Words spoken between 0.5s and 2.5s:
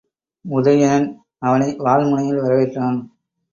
உதயணன் அவனை வாள்முனையில்